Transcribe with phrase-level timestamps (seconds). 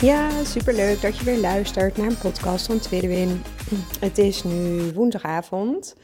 [0.00, 3.42] Ja, superleuk dat je weer luistert naar een podcast van Tweede Win.
[4.00, 5.96] Het is nu woensdagavond.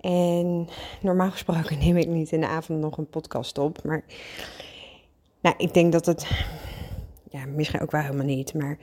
[0.00, 0.68] En
[1.00, 3.84] normaal gesproken neem ik niet in de avond nog een podcast op.
[3.84, 4.04] Maar
[5.40, 6.30] nou, ik denk dat het.
[7.30, 8.54] Ja, misschien ook wel helemaal niet.
[8.54, 8.78] Maar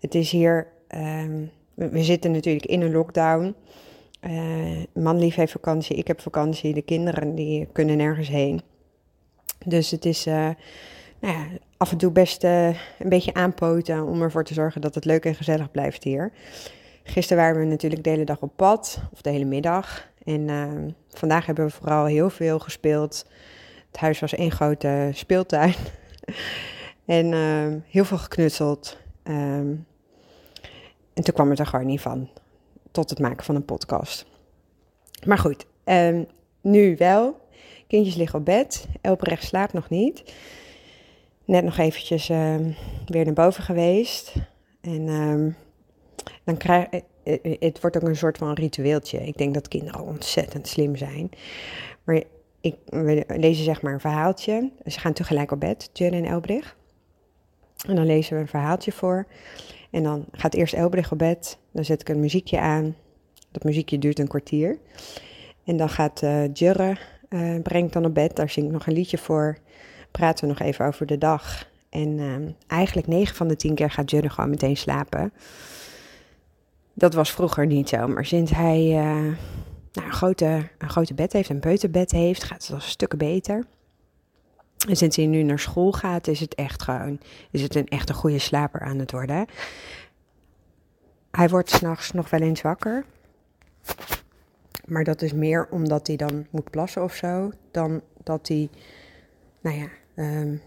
[0.00, 0.66] het is hier.
[0.94, 3.54] Um, we zitten natuurlijk in een lockdown.
[4.20, 6.74] Uh, manlief heeft vakantie, ik heb vakantie.
[6.74, 8.62] De kinderen die kunnen nergens heen.
[9.64, 10.26] Dus het is.
[10.26, 10.50] Uh,
[11.22, 12.66] nou ja, af en toe best uh,
[12.98, 16.32] een beetje aanpoten om ervoor te zorgen dat het leuk en gezellig blijft hier.
[17.02, 20.08] Gisteren waren we natuurlijk de hele dag op pad, of de hele middag.
[20.24, 20.68] En uh,
[21.08, 23.26] vandaag hebben we vooral heel veel gespeeld.
[23.90, 25.74] Het huis was één grote speeltuin.
[27.04, 28.98] en uh, heel veel geknutseld.
[29.24, 29.86] Um,
[31.14, 32.28] en toen kwam het er gewoon niet van.
[32.90, 34.26] Tot het maken van een podcast.
[35.26, 36.26] Maar goed, um,
[36.60, 37.40] nu wel.
[37.86, 38.86] Kindjes liggen op bed.
[39.00, 40.22] Elprecht slaapt nog niet
[41.44, 42.54] net nog eventjes uh,
[43.06, 44.34] weer naar boven geweest.
[44.80, 45.56] En um,
[46.44, 47.04] dan krijg het,
[47.60, 49.26] het wordt ook een soort van ritueeltje.
[49.26, 51.30] Ik denk dat kinderen ontzettend slim zijn.
[52.04, 52.22] Maar
[52.60, 54.70] ik, we lezen zeg maar een verhaaltje.
[54.86, 56.76] Ze gaan tegelijk op bed, Jen en Elbrich.
[57.86, 59.26] En dan lezen we een verhaaltje voor.
[59.90, 61.58] En dan gaat eerst Elbrich op bed.
[61.72, 62.96] Dan zet ik een muziekje aan.
[63.50, 64.78] Dat muziekje duurt een kwartier.
[65.64, 66.96] En dan gaat Jurre,
[67.62, 68.36] brengt dan op bed.
[68.36, 69.58] Daar zing ik nog een liedje voor
[70.12, 71.70] praten we nog even over de dag.
[71.88, 72.34] En uh,
[72.66, 75.32] eigenlijk 9 van de 10 keer gaat Jurre gewoon meteen slapen.
[76.94, 79.34] Dat was vroeger niet zo, maar sinds hij uh,
[79.92, 83.64] nou, een, grote, een grote bed heeft, een peuterbed heeft, gaat het al stukken beter.
[84.88, 88.08] En sinds hij nu naar school gaat, is het echt gewoon, is het een echt
[88.08, 89.46] een goede slaper aan het worden.
[91.30, 93.04] Hij wordt s'nachts nog wel eens wakker.
[94.84, 98.68] Maar dat is meer omdat hij dan moet plassen of zo, dan dat hij,
[99.60, 100.60] nou ja, um,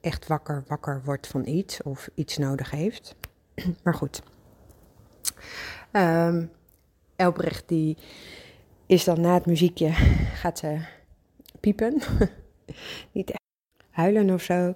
[0.00, 3.14] echt wakker, wakker wordt van iets of iets nodig heeft.
[3.84, 4.22] maar goed.
[5.92, 6.50] Um,
[7.16, 7.96] Elbrecht die
[8.86, 9.92] is dan na het muziekje,
[10.42, 10.78] gaat ze
[11.60, 12.02] piepen.
[13.12, 13.42] Niet echt
[13.90, 14.74] huilen of zo.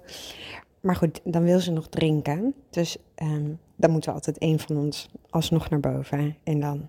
[0.79, 2.53] Maar goed, dan wil ze nog drinken.
[2.69, 6.35] Dus um, dan moeten we altijd een van ons alsnog naar boven.
[6.43, 6.87] En dan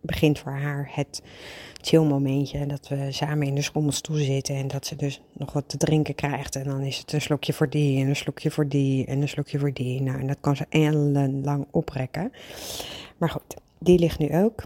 [0.00, 1.22] begint voor haar het
[1.80, 2.66] chill momentje.
[2.66, 6.14] Dat we samen in de schommelstoel zitten en dat ze dus nog wat te drinken
[6.14, 6.56] krijgt.
[6.56, 9.28] En dan is het een slokje voor die en een slokje voor die en een
[9.28, 10.02] slokje voor die.
[10.02, 12.32] Nou, en dat kan ze ellenlang oprekken.
[13.16, 14.64] Maar goed, die ligt nu ook.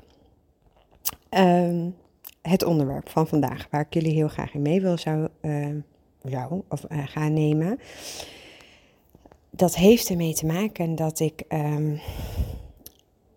[1.30, 1.94] Um,
[2.42, 5.66] het onderwerp van vandaag, waar ik jullie heel graag in mee wil zou, uh,
[6.22, 7.78] zou of, uh, gaan nemen.
[9.50, 12.00] Dat heeft ermee te maken dat ik um,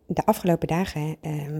[0.07, 1.59] de afgelopen dagen uh,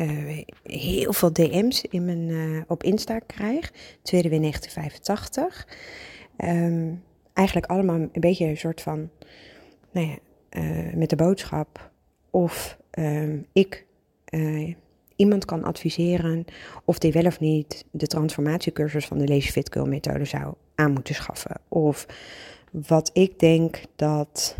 [0.00, 3.72] uh, heel veel DM's in mijn, uh, op Insta krijg.
[4.02, 5.68] Tweede weer 1985.
[6.36, 7.02] Um,
[7.32, 9.10] eigenlijk allemaal een beetje een soort van,
[9.92, 10.16] nou ja,
[10.60, 11.90] uh, met de boodschap
[12.30, 13.86] of um, ik
[15.16, 16.44] iemand kan adviseren
[16.84, 20.92] of die wel of niet de transformatiecursus van de Lazy Fit Girl methode zou aan
[20.92, 21.60] moeten schaffen.
[21.68, 22.06] Of
[22.70, 24.56] wat ik denk dat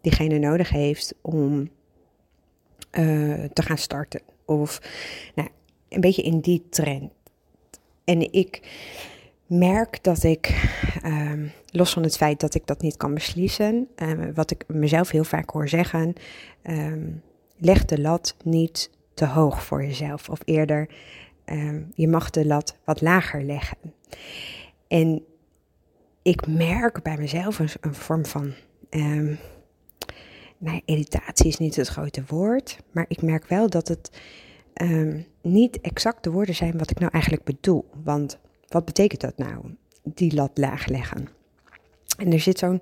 [0.00, 1.68] diegene nodig heeft om
[2.92, 4.20] uh, te gaan starten.
[4.44, 4.80] Of
[5.34, 5.48] nou,
[5.88, 7.12] een beetje in die trend.
[8.04, 8.60] En ik
[9.46, 10.70] merk dat ik,
[11.04, 15.10] um, los van het feit dat ik dat niet kan beslissen, um, wat ik mezelf
[15.10, 16.14] heel vaak hoor zeggen,
[16.62, 17.22] um,
[17.56, 20.28] leg de lat niet te hoog voor jezelf.
[20.28, 20.88] Of eerder,
[21.94, 23.76] je mag de lat wat lager leggen.
[24.88, 25.24] En
[26.22, 28.52] ik merk bij mezelf een, een vorm van
[30.58, 34.10] nou, irritatie is niet het grote woord, maar ik merk wel dat het
[34.82, 37.84] um, niet exact de woorden zijn wat ik nou eigenlijk bedoel.
[38.04, 38.38] Want
[38.68, 41.28] wat betekent dat nou, die lat laag leggen?
[42.18, 42.80] En er zit zo'n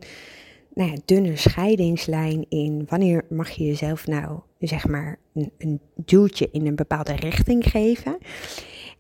[0.75, 2.87] nou ja, dunne scheidingslijn in.
[2.89, 8.19] Wanneer mag je jezelf nou, zeg maar, een, een duwtje in een bepaalde richting geven?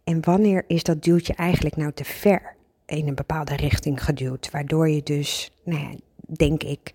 [0.04, 2.56] En wanneer is dat duwtje eigenlijk nou te ver
[2.86, 4.50] in een bepaalde richting geduwd?
[4.50, 5.94] Waardoor je dus, nou ja,
[6.26, 6.92] denk ik,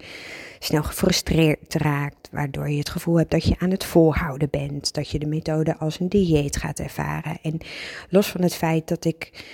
[0.59, 5.09] snel gefrustreerd raakt, waardoor je het gevoel hebt dat je aan het volhouden bent, dat
[5.09, 7.37] je de methode als een dieet gaat ervaren.
[7.41, 7.57] En
[8.09, 9.45] los van het feit dat ik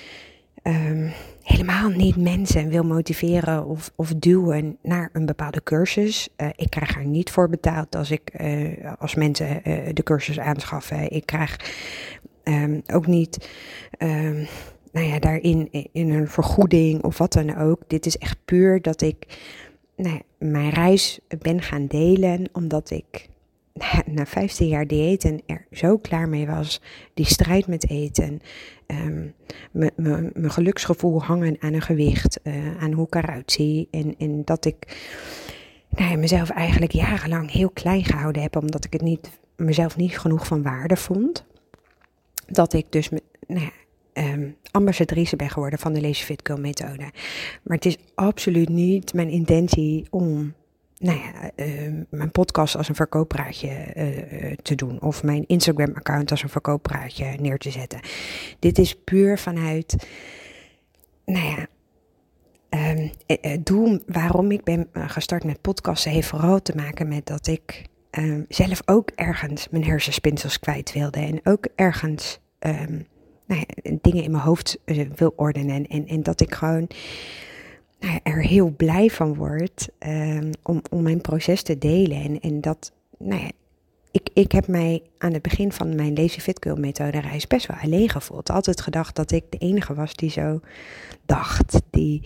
[0.62, 1.10] ehm,
[1.44, 6.30] helemaal niet mensen wil motiveren of, of duwen naar een bepaalde cursus.
[6.38, 10.40] Uh, ik krijg er niet voor betaald als, ik, uh, als mensen uh, de cursus
[10.40, 11.12] aanschaffen.
[11.12, 11.60] Ik krijg
[12.44, 13.50] um, ook niet
[14.00, 14.48] um,
[14.92, 17.82] nou ja, daarin in een vergoeding of wat dan ook.
[17.88, 19.26] Dit is echt puur dat ik
[19.98, 23.30] nou mijn reis ben gaan delen omdat ik
[24.06, 26.82] na 15 jaar diëten er zo klaar mee was.
[27.14, 28.42] Die strijd met eten.
[28.88, 29.34] Um,
[29.72, 32.40] mijn geluksgevoel hangen aan een gewicht.
[32.44, 33.88] Uh, aan hoe ik eruit zie.
[33.92, 34.98] En, dat ik
[35.90, 38.56] nou ja, mezelf eigenlijk jarenlang heel klein gehouden heb.
[38.56, 41.46] Omdat ik het niet, mezelf niet genoeg van waarde vond.
[42.46, 43.10] Dat ik dus
[43.48, 43.72] nou ja,
[44.18, 47.12] um, ambassadrice ben geworden van de Lazy Fit Girl methode.
[47.64, 50.54] Maar het is absoluut niet mijn intentie om
[50.98, 55.02] nou ja, uh, mijn podcast als een verkooppraatje uh, te doen.
[55.02, 58.00] Of mijn Instagram-account als een verkooppraatje neer te zetten.
[58.60, 60.08] Dit is puur vanuit,
[61.25, 61.68] nou ja,
[62.96, 67.48] um, het doel waarom ik ben gestart met podcasten heeft vooral te maken met dat
[67.48, 67.86] ik
[68.48, 71.19] zelf ook ergens mijn hersenspinsels kwijt wilde.
[71.19, 72.40] En ook ergens
[73.48, 74.80] nou ja, dingen in mijn hoofd
[75.16, 75.88] wil ordenen.
[75.88, 76.88] En, en dat ik gewoon
[78.00, 82.22] nou, er heel blij van word um, om, om mijn proces te delen.
[82.22, 83.52] En, en dat, nou ja,
[84.12, 87.68] ik, ik heb mij aan het begin van mijn Lazy Fit Girl methode reis best
[87.68, 88.50] wel alleen gevoeld.
[88.50, 90.60] Altijd gedacht dat ik de enige was die zo
[91.26, 92.22] dacht, die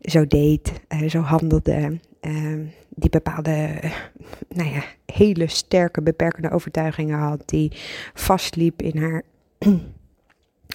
[0.00, 1.98] zo deed, uh, zo handelde.
[2.20, 3.80] Uh, die bepaalde,
[4.56, 7.42] nou ja, hele sterke beperkende overtuigingen had.
[7.48, 7.72] Die
[8.14, 9.22] vastliep in haar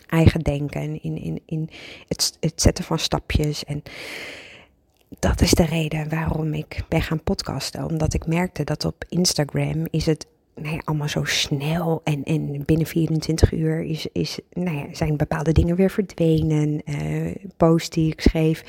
[0.07, 1.69] eigen denken, in, in, in
[2.07, 3.63] het, het zetten van stapjes.
[3.63, 3.83] En
[5.19, 7.85] dat is de reden waarom ik ben gaan podcasten.
[7.85, 12.01] Omdat ik merkte dat op Instagram is het nou ja, allemaal zo snel.
[12.03, 16.81] En, en binnen 24 uur is, is, nou ja, zijn bepaalde dingen weer verdwenen.
[16.85, 18.63] Uh, posts die ik schreef,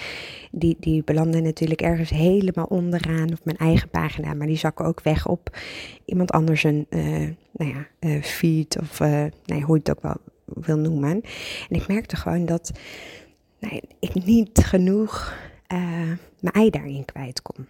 [0.51, 4.35] die, die belanden natuurlijk ergens helemaal onderaan op mijn eigen pagina.
[4.35, 5.59] Maar die zakken ook weg op
[6.05, 9.01] iemand anders een uh, nou ja, uh, feed of
[9.45, 10.17] nee, hoe je het ook wel
[10.47, 11.23] wil noemen.
[11.69, 12.73] En ik merkte gewoon dat
[13.59, 15.35] nou, ik niet genoeg
[15.73, 15.79] uh,
[16.41, 17.67] mijn ei daarin kwijt kon.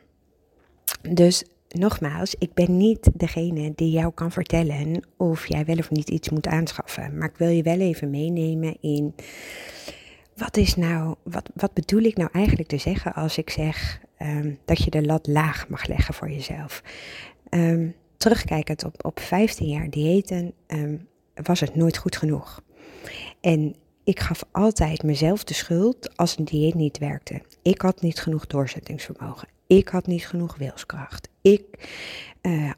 [1.15, 6.11] Dus nogmaals, ik ben niet degene die jou kan vertellen of jij wel of niet
[6.11, 7.19] iets moet aanschaffen.
[7.19, 9.15] Maar ik wil je wel even meenemen in
[10.37, 14.59] wat is nou, wat, wat bedoel ik nou eigenlijk te zeggen als ik zeg um,
[14.65, 16.83] dat je de lat laag mag leggen voor jezelf.
[17.51, 22.63] Um, terugkijkend op, op 15 jaar diëten um, was het nooit goed genoeg.
[23.41, 23.75] En
[24.05, 27.43] ik gaf altijd mezelf de schuld als een dieet niet werkte.
[27.63, 29.49] Ik had niet genoeg doorzettingsvermogen.
[29.67, 31.29] Ik had niet genoeg wilskracht.
[31.43, 31.65] Ik
[32.43, 32.71] uh,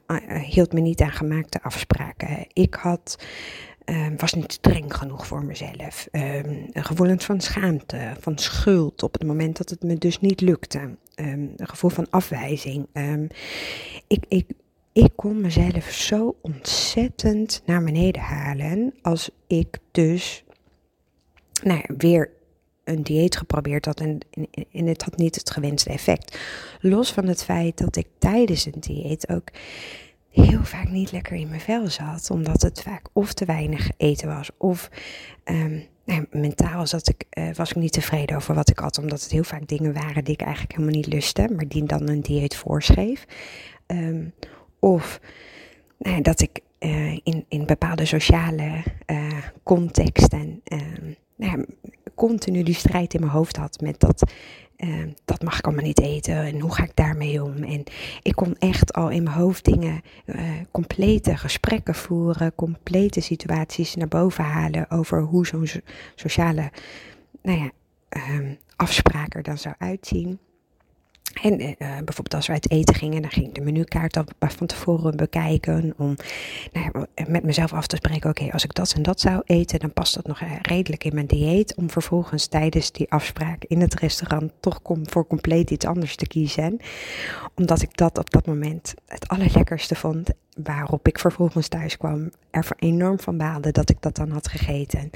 [0.43, 2.46] hield me niet aan gemaakte afspraken.
[2.52, 3.19] Ik had,
[3.84, 6.08] uh, was niet streng genoeg voor mezelf.
[6.12, 10.78] Um, gevoelens van schaamte, van schuld op het moment dat het me dus niet lukte.
[10.78, 12.87] Um, een gevoel van afwijzing.
[12.93, 13.28] Um,
[14.06, 14.46] ik, ik,
[15.05, 20.45] ik kon mezelf zo ontzettend naar beneden halen als ik dus
[21.62, 22.31] nou ja, weer
[22.85, 24.19] een dieet geprobeerd had en,
[24.71, 26.39] het had niet het gewenste effect.
[26.81, 29.49] Los van het feit dat ik tijdens een dieet ook
[30.31, 34.28] heel vaak niet lekker in mijn vel zat, omdat het vaak of te weinig eten
[34.28, 34.90] was of
[35.45, 39.23] um, nou, mentaal zat ik, uh, was ik niet tevreden over wat ik had, omdat
[39.23, 42.21] het heel vaak dingen waren die ik eigenlijk helemaal niet lustte, maar die dan een
[42.21, 43.25] dieet voorschreef.
[43.87, 44.33] Um,
[44.80, 45.20] of
[45.99, 50.80] nou, dat ik uh, in, in bepaalde sociale uh, contexten uh,
[51.37, 51.66] nou,
[52.14, 54.32] continu die strijd in mijn hoofd had met dat.
[55.25, 57.62] dat mag ik allemaal niet eten en hoe ga ik daarmee om?
[57.62, 57.85] En
[58.23, 60.02] ik kon echt al in mijn hoofd dingen,
[60.70, 65.66] complete gesprekken voeren, complete situaties naar boven halen over hoe zo'n
[66.14, 66.70] sociale
[67.42, 67.70] nou ja,
[68.08, 70.38] ehm, afspraak er dan zou uitzien.
[71.32, 74.66] En uh, bijvoorbeeld als we uit eten gingen, dan ging ik de menukaart al van
[74.66, 75.94] tevoren bekijken.
[75.97, 76.16] Om
[76.73, 79.78] nou ja, met mezelf af te spreken, oké, als ik dat en dat zou eten,
[79.78, 81.75] dan past dat nog eh, redelijk in mijn dieet.
[81.75, 86.26] Om vervolgens tijdens die afspraak in het restaurant toch kom, voor compleet iets anders te
[86.26, 86.80] kiezen.
[87.54, 90.30] Omdat ik dat op dat moment het allerlekkerste vond.
[90.62, 95.11] Waarop ik vervolgens thuis kwam, er enorm van baalde dat ik dat dan had gegeten.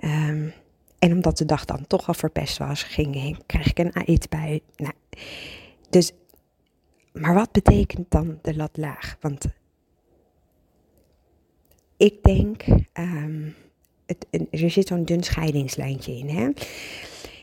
[0.00, 0.52] Um,
[0.98, 4.60] en omdat de dag dan toch al verpest was, ging ik, kreeg ik een eetbui.
[4.76, 4.92] Nou,
[5.90, 6.12] dus,
[7.12, 9.16] maar wat betekent dan de lat laag?
[9.20, 9.46] Want
[11.96, 13.54] ik denk, um,
[14.06, 16.28] het, er zit zo'n dun scheidingslijntje in.
[16.28, 16.48] Hè?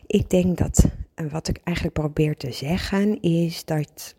[0.08, 0.86] Ik denk dat,
[1.30, 4.16] wat ik eigenlijk probeer te zeggen, is dat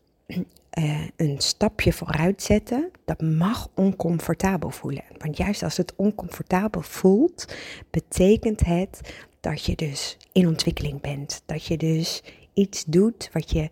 [0.78, 5.04] uh, een stapje vooruit zetten, dat mag oncomfortabel voelen.
[5.18, 7.54] Want juist als het oncomfortabel voelt,
[7.90, 9.00] betekent het
[9.40, 11.42] dat je dus in ontwikkeling bent.
[11.47, 12.23] Dat je dus
[12.54, 13.71] iets doet wat je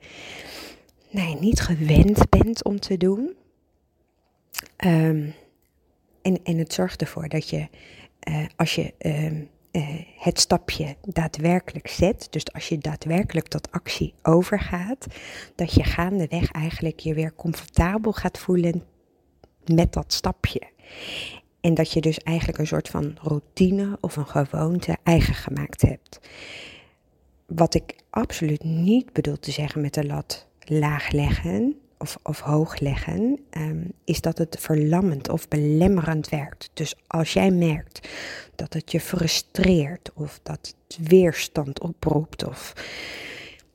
[1.11, 3.35] nee, niet gewend bent om te doen.
[4.77, 5.29] Ehm,
[6.23, 7.69] en, en het zorgt ervoor dat je,
[8.29, 9.43] uh, als je ehm,
[10.19, 15.07] het stapje daadwerkelijk zet, dus als je daadwerkelijk tot actie overgaat,
[15.55, 18.83] dat je gaandeweg eigenlijk je weer comfortabel gaat voelen
[19.65, 20.63] met dat stapje.
[21.61, 26.21] En dat je dus eigenlijk een soort van routine of een gewoonte eigen gemaakt hebt.
[27.47, 32.79] Wat ik absoluut niet bedoel te zeggen met de lat laag leggen, of, of hoog
[32.79, 36.71] leggen, ehm, is dat het verlammend of belemmerend werkt.
[36.75, 38.09] Dus als jij merkt
[38.55, 42.73] dat het je frustreert of dat het weerstand oproept of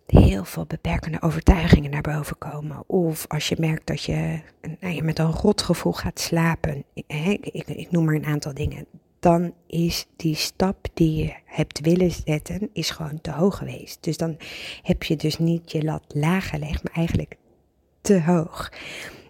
[0.06, 2.84] heel veel beperkende overtuigingen naar boven komen.
[2.88, 4.40] Of als je merkt dat je,
[4.80, 7.06] nou, je met een rotgevoel gaat slapen, ik,
[7.42, 8.86] ik, ik noem maar een aantal dingen,
[9.20, 14.04] dan is die stap die je hebt willen zetten, is gewoon te hoog geweest.
[14.04, 14.38] Dus dan
[14.82, 17.36] heb je dus niet je lat laag gelegd, maar eigenlijk
[18.02, 18.72] te hoog.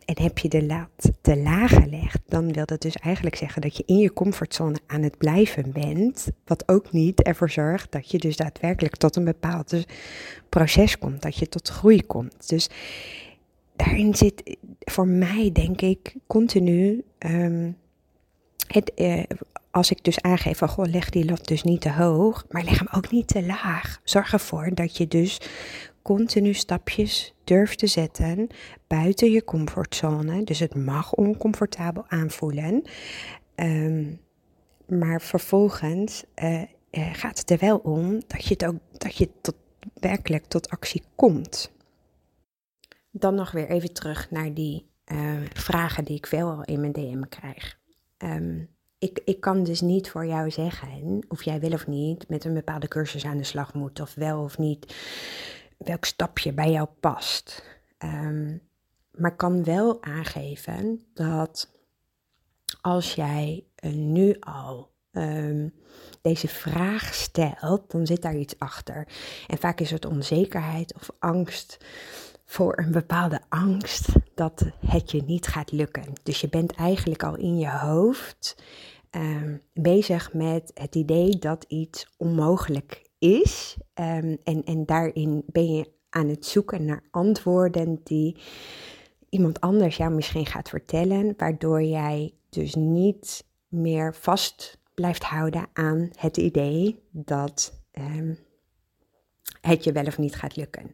[0.05, 3.77] En heb je de lat te laag gelegd, dan wil dat dus eigenlijk zeggen dat
[3.77, 6.27] je in je comfortzone aan het blijven bent.
[6.45, 9.85] Wat ook niet ervoor zorgt dat je dus daadwerkelijk tot een bepaald
[10.49, 12.49] proces komt, dat je tot groei komt.
[12.49, 12.69] Dus
[13.75, 17.03] daarin zit voor mij, denk ik, continu.
[17.19, 17.77] Um,
[18.67, 19.23] het, eh,
[19.71, 22.79] als ik dus aangeef van, goh, leg die lat dus niet te hoog, maar leg
[22.79, 23.99] hem ook niet te laag.
[24.03, 25.41] Zorg ervoor dat je dus
[26.15, 28.47] continu stapjes durft te zetten
[28.87, 30.43] buiten je comfortzone.
[30.43, 32.81] Dus het mag oncomfortabel aanvoelen.
[33.55, 34.19] Um,
[34.87, 36.61] maar vervolgens uh,
[36.91, 39.55] gaat het er wel om dat je, het ook, dat je tot,
[39.93, 41.71] werkelijk tot actie komt.
[43.11, 46.93] Dan nog weer even terug naar die uh, vragen die ik veel al in mijn
[46.93, 47.79] DM krijg.
[48.17, 52.45] Um, ik, ik kan dus niet voor jou zeggen of jij wil of niet met
[52.45, 54.93] een bepaalde cursus aan de slag moet, of wel of niet
[55.79, 57.63] welk stapje bij jou past.
[58.03, 58.61] Um,
[59.11, 61.69] maar kan wel aangeven dat
[62.81, 65.73] als jij uh, nu al um,
[66.21, 69.07] deze vraag stelt, dan zit daar iets achter.
[69.47, 71.77] En vaak is het onzekerheid of angst
[72.45, 76.13] voor een bepaalde angst dat het je niet gaat lukken.
[76.23, 78.63] Dus je bent eigenlijk al in je hoofd
[79.11, 83.77] um, bezig met het idee dat iets onmogelijk is.
[83.93, 88.37] Um, en, en daarin ben je aan het zoeken naar antwoorden die
[89.29, 96.09] iemand anders jou misschien gaat vertellen, waardoor jij dus niet meer vast blijft houden aan
[96.15, 98.37] het idee dat um,
[99.61, 100.91] het je wel of niet gaat lukken.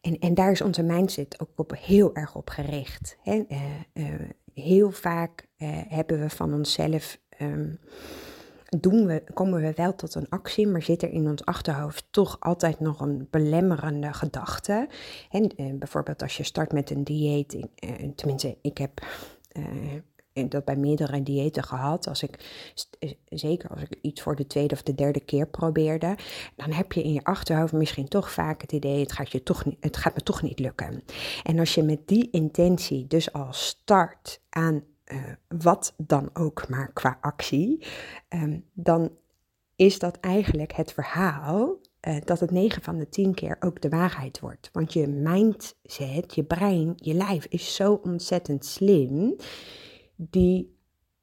[0.00, 3.16] En, en daar is onze mindset ook op heel erg op gericht.
[3.22, 3.44] Hè?
[3.48, 3.62] Uh,
[3.94, 7.78] uh, heel vaak uh, hebben we van onszelf um,
[8.80, 12.36] doen we, komen we wel tot een actie, maar zit er in ons achterhoofd toch
[12.40, 14.88] altijd nog een belemmerende gedachte.
[15.30, 19.06] En eh, bijvoorbeeld als je start met een dieet, eh, tenminste, ik heb
[19.48, 22.06] eh, dat bij meerdere diëten gehad.
[22.06, 22.38] Als ik,
[23.28, 26.16] zeker als ik iets voor de tweede of de derde keer probeerde,
[26.56, 29.64] dan heb je in je achterhoofd misschien toch vaak het idee: het gaat, je toch
[29.80, 31.02] het gaat me toch niet lukken.
[31.42, 35.22] En als je met die intentie dus al start aan uh,
[35.62, 37.86] wat dan ook maar qua actie,
[38.28, 39.10] um, dan
[39.76, 43.88] is dat eigenlijk het verhaal uh, dat het 9 van de 10 keer ook de
[43.88, 44.70] waarheid wordt.
[44.72, 49.36] Want je mindset, je brein, je lijf is zo ontzettend slim,
[50.16, 50.76] die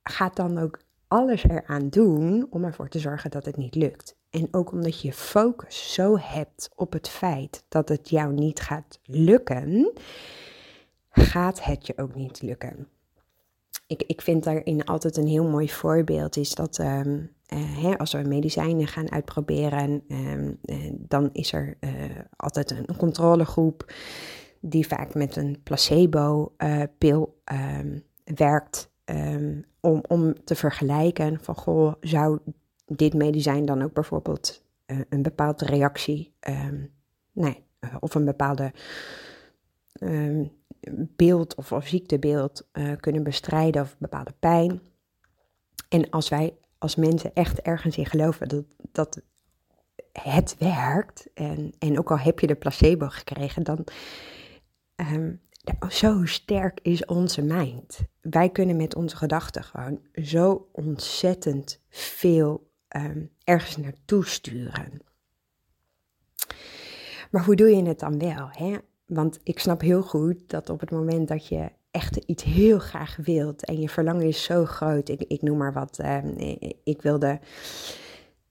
[0.03, 4.17] gaat dan ook alles eraan doen om ervoor te zorgen dat het niet lukt.
[4.29, 8.99] En ook omdat je focus zo hebt op het feit dat het jou niet gaat
[9.03, 9.93] lukken,
[11.09, 12.87] gaat het je ook niet lukken
[13.89, 18.13] ik, ik vind daarin altijd een heel mooi voorbeeld is dat um, uh, hè, als
[18.13, 21.91] we medicijnen gaan uitproberen, um, uh, dan is er uh,
[22.35, 23.93] altijd een, controlegroep
[24.59, 27.41] die vaak met een placebo-pil
[27.79, 28.91] um, werkt
[29.79, 32.39] om, om te vergelijken van goh, zou
[32.85, 34.63] dit medicijn dan ook bijvoorbeeld
[35.09, 36.33] een bepaalde reactie
[37.31, 37.63] nee,
[37.99, 38.71] of een bepaalde
[41.15, 44.81] beeld of, of ziektebeeld uh, kunnen bestrijden of bepaalde pijn.
[45.89, 49.21] En als wij als mensen echt ergens in geloven dat, dat
[50.11, 53.87] het werkt, en, en ook al heb je de placebo gekregen, dan
[54.95, 55.41] um,
[55.89, 57.99] zo sterk is onze mind.
[58.21, 65.01] Wij kunnen met onze gedachten gewoon zo ontzettend veel um, ergens naartoe sturen.
[67.31, 68.49] Maar hoe doe je het dan wel?
[68.51, 68.77] Hè?
[69.09, 73.15] Want ik snap heel goed dat op het moment dat je echt iets heel graag
[73.15, 76.17] wilt en je verlangen is zo groot, ik, ik noem maar wat, uh,
[76.83, 77.39] ik wilde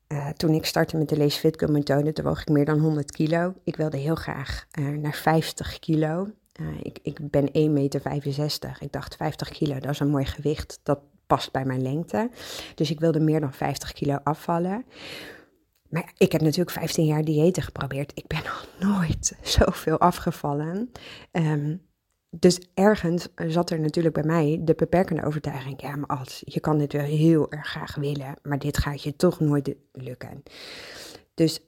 [0.08, 3.10] eh, toen ik startte met de Lace Fit methode, toen woog ik meer dan 100
[3.10, 3.54] kilo.
[3.64, 6.28] Ik wilde heel graag uh, naar 50 kilo.
[6.60, 8.76] Uh, ik, ik ben 1,65 meter.
[8.80, 10.80] Ik dacht 50 kilo, dat is een mooi gewicht.
[10.82, 12.30] Dat past bij mijn lengte.
[12.74, 14.84] Dus ik wilde meer dan 50 kilo afvallen.
[15.88, 18.12] Maar ik heb natuurlijk 15 jaar diëten geprobeerd.
[18.14, 20.90] Ik ben nog nooit zoveel afgevallen.
[21.32, 21.86] Um,
[22.30, 25.80] dus ergens zat er natuurlijk bij mij de beperkende overtuiging.
[25.80, 29.16] Ja, maar als je kan dit wel heel erg graag willen, maar dit gaat je
[29.16, 30.42] toch nooit lukken.
[31.34, 31.60] Dus,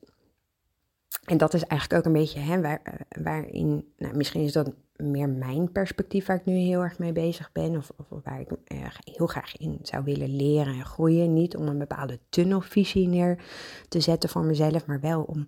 [1.31, 2.77] en dat is eigenlijk ook een beetje hè, eh,
[3.23, 7.53] waarin, nou, misschien is dat meer mijn perspectief waar ik nu heel erg mee bezig
[7.53, 7.77] ben.
[7.77, 11.33] Of, of waar ik uh, heel graag in zou willen leren en groeien.
[11.33, 13.43] Niet om een bepaalde tunnelvisie neer
[13.89, 15.45] te zetten voor mezelf, maar wel om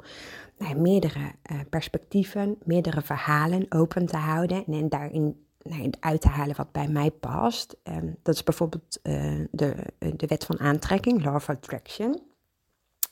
[0.59, 4.65] nou, meerdere uh, perspectieven, meerdere verhalen open te houden.
[4.67, 7.77] En, daarin nou, uit te halen wat bij mij past.
[8.23, 12.32] Dat is bijvoorbeeld uh, de, de wet van aantrekking, Law of Attraction.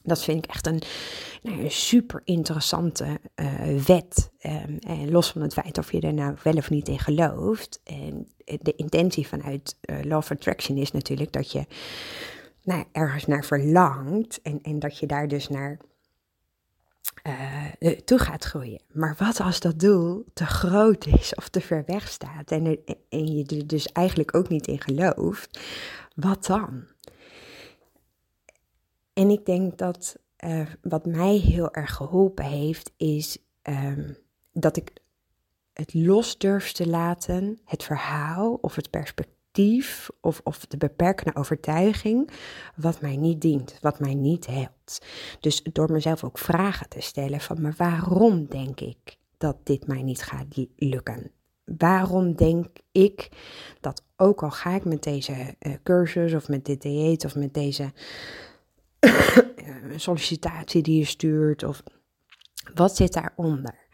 [0.03, 0.83] Dat vind ik echt een,
[1.43, 4.31] nou, een super interessante uh, wet.
[4.43, 7.81] Um, en los van het feit of je er nou wel of niet in gelooft.
[7.85, 11.67] En de intentie vanuit uh, Law of Attraction is natuurlijk dat je
[12.63, 14.43] nou, ergens naar verlangt.
[14.43, 15.79] En, en dat je daar dus naar
[17.79, 18.83] uh, toe gaat groeien.
[18.93, 22.79] Maar wat als dat doel te groot is of te ver weg staat en,
[23.09, 25.61] en je er dus eigenlijk ook niet in gelooft?
[26.15, 26.85] Wat dan?
[29.21, 34.17] En ik denk dat uh, wat mij heel erg geholpen heeft, is um,
[34.53, 34.93] dat ik
[35.73, 42.31] het los durf te laten, het verhaal of het perspectief of, of de beperkende overtuiging,
[42.77, 45.07] wat mij niet dient, wat mij niet helpt.
[45.41, 50.03] Dus door mezelf ook vragen te stellen van, maar waarom denk ik dat dit mij
[50.03, 51.31] niet gaat lukken?
[51.65, 53.29] Waarom denk ik
[53.81, 57.55] dat ook al ga ik met deze uh, cursus of met dit dieet of met
[57.55, 57.93] deze
[59.97, 61.83] sollicitatie die je stuurt of
[62.75, 63.89] wat zit daaronder?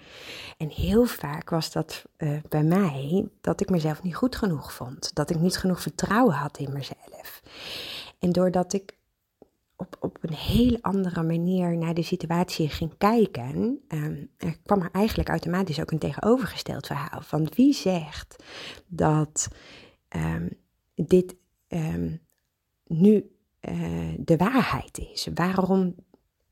[0.56, 5.14] En heel vaak was dat uh, bij mij dat ik mezelf niet goed genoeg vond,
[5.14, 7.42] dat ik niet genoeg vertrouwen had in mezelf.
[8.18, 8.96] En doordat ik
[9.76, 13.80] op, op een hele andere manier naar de situatie ging kijken,
[14.36, 17.20] er kwam er eigenlijk automatisch ook een tegenovergesteld verhaal.
[17.20, 18.44] Van wie zegt
[18.86, 19.48] dat
[20.16, 20.48] um,
[20.94, 21.36] dit
[21.68, 22.20] um,
[22.86, 25.28] nu uh, de waarheid is.
[25.34, 25.94] Waarom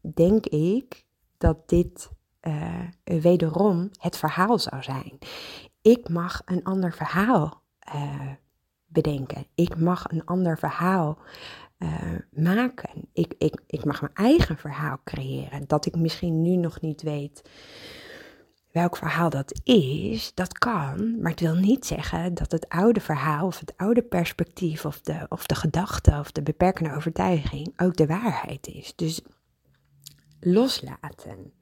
[0.00, 1.04] denk ik
[1.38, 2.10] dat dit
[2.42, 5.18] uh, wederom het verhaal zou zijn?
[5.82, 7.62] Ik mag een ander verhaal
[7.94, 8.30] uh,
[8.86, 9.46] bedenken.
[9.54, 11.18] Ik mag een ander verhaal
[12.30, 13.08] maken.
[13.12, 15.64] Ik, ik, ik mag mijn eigen verhaal creëren.
[15.66, 17.42] Dat ik misschien nu nog niet weet
[18.74, 23.46] welk verhaal dat is, dat kan, maar het wil niet zeggen dat het oude verhaal
[23.46, 28.06] of het oude perspectief of de, of de gedachte of de beperkende overtuiging ook de
[28.06, 28.92] waarheid is.
[28.96, 29.20] Dus
[30.40, 31.52] loslaten.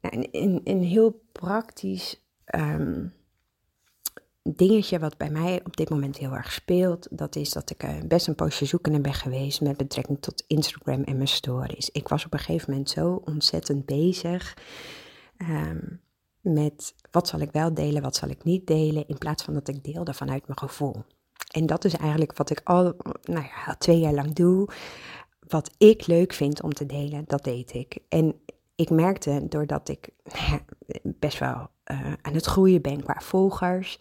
[0.00, 0.28] Nou,
[0.64, 2.22] een, heel praktisch
[2.54, 3.12] um,
[4.42, 7.90] dingetje wat bij mij op dit moment heel erg speelt, dat is dat ik uh,
[8.04, 11.90] best een poosje zoekende ben geweest met betrekking tot Instagram en mijn stories.
[11.90, 14.54] Ik was op een gegeven moment zo ontzettend bezig
[15.38, 16.00] Um,
[16.40, 19.68] met wat zal ik wel delen, wat zal ik niet delen, in plaats van dat
[19.68, 21.04] ik deelde vanuit mijn gevoel.
[21.48, 24.68] En dat is eigenlijk wat ik al, nou ja, twee jaar lang doe.
[25.48, 27.98] Wat ik leuk vind om te delen, dat deed ik.
[28.08, 28.40] En
[28.74, 30.08] ik merkte doordat ik
[31.02, 33.98] best wel uh, aan het groeien ben qua volgers.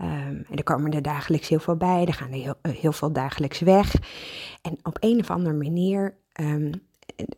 [0.00, 0.08] Um,
[0.48, 3.60] en er komen er dagelijks heel veel bij, er gaan er heel, heel veel dagelijks
[3.60, 3.94] weg.
[4.62, 6.70] En op een of andere manier um,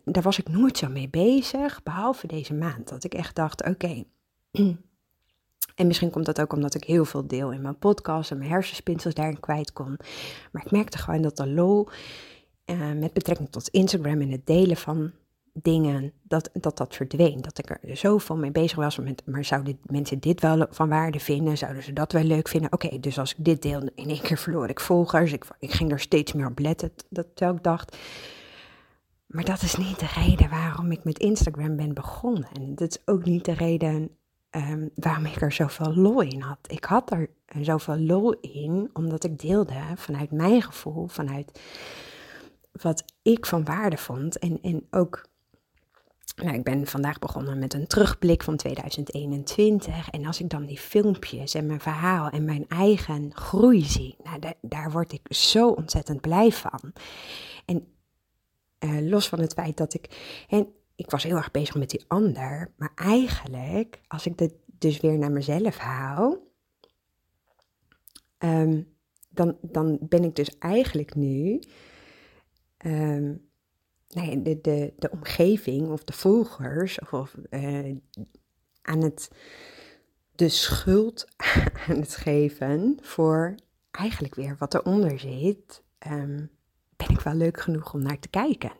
[0.05, 2.89] daar was ik nooit zo mee bezig, behalve deze maand.
[2.89, 4.05] Dat ik echt dacht, oké.
[5.75, 8.51] En misschien komt dat ook omdat ik heel veel deel in mijn podcast en mijn
[8.51, 9.99] hersenspinsels daarin kwijt kon.
[10.53, 11.89] Maar ik merkte gewoon dat de lol
[12.67, 15.13] uh, met betrekking tot Instagram en het delen van
[15.53, 17.41] dingen, dat, dat dat verdween.
[17.41, 21.21] Dat ik er zoveel mee bezig was met, maar zouden mensen dit wel van waarde
[21.21, 21.59] vinden?
[21.59, 22.73] Zouden ze dat wel leuk vinden?
[22.73, 25.33] Oké, dus als ik dit deel, in één keer verloor ik volgers.
[25.33, 26.93] Ik, ik ging er steeds meer op letten.
[27.09, 27.97] Dat, terwijl ik dacht,
[29.35, 32.49] maar dat is niet de reden waarom ik met Instagram ben begonnen.
[32.53, 34.11] En dat is ook niet de reden
[34.51, 36.59] um, waarom ik er zoveel lol in had.
[36.67, 41.61] Ik had er zoveel lol in omdat ik deelde vanuit mijn gevoel, vanuit
[42.73, 44.39] wat ik van waarde vond.
[44.39, 45.27] En, en ook,
[46.37, 50.11] nou, ik ben vandaag begonnen met een terugblik van 2021.
[50.11, 54.39] En als ik dan die filmpjes en mijn verhaal en mijn eigen groei zie, nou,
[54.39, 56.93] daar, daar word ik zo ontzettend blij van.
[57.65, 57.93] En
[58.85, 60.09] uh, los van het feit dat ik.
[60.49, 62.73] En ik was heel erg bezig met die ander.
[62.77, 66.53] Maar eigenlijk, als ik dit dus weer naar mezelf haal.
[68.39, 68.93] Um,
[69.31, 71.61] dan, dan ben ik dus eigenlijk nu.
[72.87, 73.49] Um,
[74.09, 77.97] nee, de, de, de omgeving of de volgers of, uh,
[78.83, 79.31] aan het
[80.35, 81.27] de schuld
[81.89, 83.55] aan het geven voor
[83.91, 86.51] eigenlijk weer wat eronder zit, um,
[87.07, 88.73] ben ik wel leuk genoeg om naar te kijken.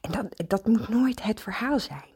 [0.00, 2.08] En dat, dat moet nooit het verhaal zijn.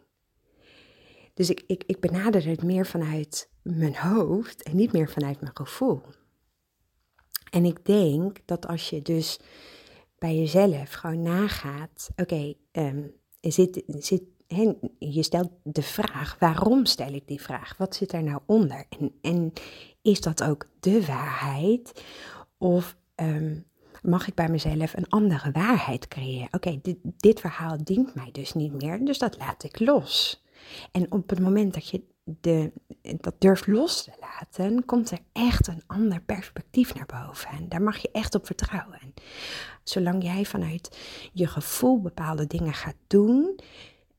[1.35, 5.57] Dus ik, ik, ik benader het meer vanuit mijn hoofd en niet meer vanuit mijn
[5.57, 6.03] gevoel.
[7.51, 9.41] En ik denk dat als je dus
[10.19, 14.23] bij jezelf gewoon nagaat, oké, um, zit, zit,
[14.99, 17.77] je stelt de vraag, waarom stel ik die vraag?
[17.77, 18.87] Wat zit er nou onder?
[18.89, 19.53] En, en
[20.03, 22.05] is dat ook de waarheid?
[22.59, 23.67] Of um,
[24.05, 26.49] mag ik bij mezelf een andere waarheid creëren?
[26.51, 30.43] Oké, dit, dit verhaal dient mij dus niet meer, dus dat laat ik los.
[30.93, 32.73] En op het moment dat je de,
[33.21, 37.49] dat durft los te laten, komt er echt een ander perspectief naar boven.
[37.49, 39.15] En daar mag je echt op vertrouwen.
[39.83, 40.99] Zolang jij vanuit
[41.33, 43.61] je gevoel bepaalde dingen gaat doen,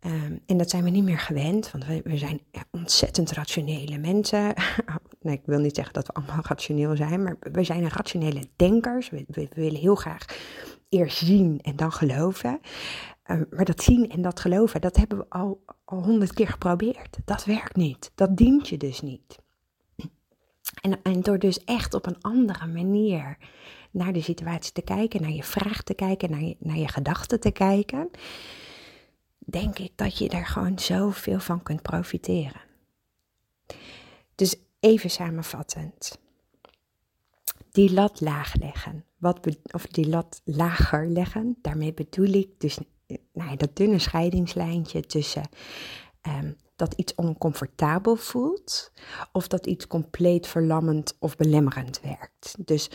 [0.05, 2.41] um, en dat zijn we niet meer gewend, want we, we zijn
[2.71, 4.53] ontzettend rationele mensen.
[5.21, 9.09] nee, ik wil niet zeggen dat we allemaal rationeel zijn, maar we zijn rationele denkers.
[9.09, 10.25] We, we, willen heel graag
[10.89, 12.59] eerst zien en dan geloven.
[13.23, 17.17] Ehm, maar dat zien en dat geloven, dat hebben we al honderd keer geprobeerd.
[17.25, 18.11] Dat werkt niet.
[18.15, 19.43] Dat dient je dus niet.
[20.81, 23.37] En, en door dus echt op een andere manier
[23.91, 27.51] naar de situatie te kijken, naar je vraag te kijken, naar naar je gedachten te
[27.51, 28.09] kijken,
[29.45, 32.61] denk ik dat je daar gewoon zoveel van kunt profiteren.
[34.35, 36.19] Dus even samenvattend.
[37.71, 39.05] Die lat laag leggen.
[39.17, 41.57] Wat of die lat lager leggen.
[41.61, 42.77] Daarmee bedoel ik dus
[43.33, 45.49] nou dat dunne scheidingslijntje tussen
[46.21, 48.91] ehm, dat iets oncomfortabel voelt
[49.31, 52.55] of dat iets compleet verlammend of belemmerend werkt.
[52.65, 52.89] Dus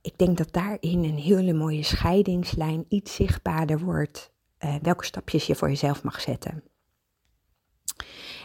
[0.00, 4.32] ik denk dat daarin een hele mooie scheidingslijn iets zichtbaarder wordt,
[4.64, 6.62] uh, welke stapjes je voor jezelf mag zetten.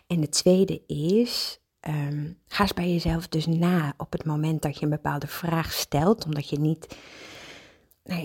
[0.07, 4.77] En de tweede is, um, ga eens bij jezelf dus na op het moment dat
[4.77, 6.97] je een bepaalde vraag stelt, omdat je niet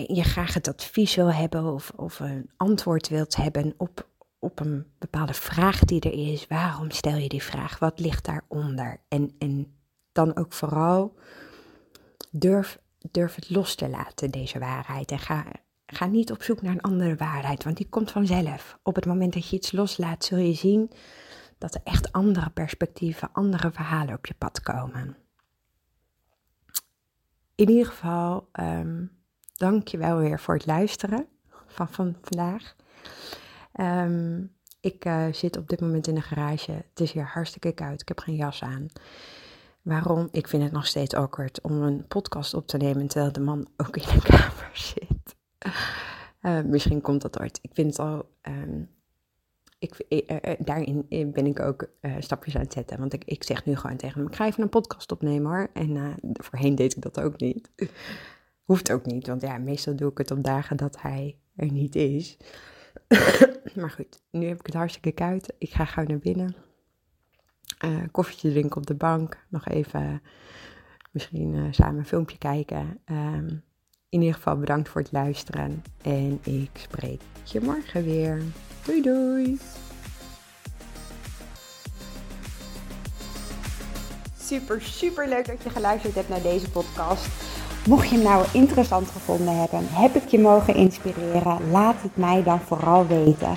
[0.07, 4.87] je graag het advies wil hebben of, of een antwoord wilt hebben op, op een
[4.99, 6.47] bepaalde vraag die er is.
[6.47, 7.79] Waarom stel je die vraag?
[7.79, 9.01] Wat ligt daaronder?
[9.09, 9.77] En, en
[10.13, 11.17] dan ook vooral
[12.31, 12.79] durf,
[13.11, 15.11] durf het los te laten, deze waarheid.
[15.11, 15.45] En ga,
[15.95, 18.79] ga niet op zoek naar een andere waarheid, want die komt vanzelf.
[18.83, 20.91] Op het moment dat je iets loslaat, zul je zien
[21.59, 25.17] dat er echt andere perspectieven, andere verhalen op je pad komen.
[27.55, 29.11] In ieder geval, um,
[29.53, 31.27] dank je wel weer voor het luisteren
[31.67, 32.75] van, van vandaag.
[33.73, 34.43] Ehm,
[34.81, 36.73] ik uh, zit op dit moment in de garage.
[36.73, 38.01] Het is hier hartstikke koud.
[38.01, 38.87] Ik heb geen jas aan.
[39.83, 40.29] Waarom?
[40.31, 43.69] Ik vind het nog steeds awkward om een podcast op te nemen terwijl de man
[43.77, 45.14] ook in de kamer zit.
[46.43, 47.59] Uh, misschien komt dat ooit.
[47.63, 48.29] Ik vind het al.
[48.43, 48.89] Um,
[49.79, 52.99] ik, uh, daarin ben ik ook stapjes aan het zetten.
[52.99, 55.71] Want ik, zeg nu gewoon tegen hem: ik ga even een podcast opnemen hoor.
[55.73, 57.71] En voorheen deed ik dat ook niet.
[58.65, 61.95] Hoeft ook niet, want ja, meestal doe ik het op dagen dat hij er niet
[61.95, 62.37] is.
[63.81, 65.53] maar goed, nu heb ik het hartstikke koud.
[65.59, 66.55] Ik ga gauw naar binnen.
[68.11, 69.47] Koffietje drinken op de bank.
[69.49, 70.23] Nog even
[71.11, 72.99] misschien samen een filmpje kijken.
[73.05, 73.63] Um,
[74.15, 75.85] in ieder geval bedankt voor het luisteren.
[76.03, 78.43] En ik spreek je morgen weer.
[78.85, 79.59] Doei doei!
[84.41, 87.27] Super, super leuk dat je geluisterd hebt naar deze podcast.
[87.89, 92.43] Mocht je hem nou interessant gevonden hebben, heb ik je mogen inspireren, laat het mij
[92.43, 93.57] dan vooral weten.